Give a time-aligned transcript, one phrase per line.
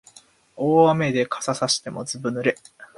[0.55, 2.57] 大雨で傘さしてもずぶ濡れ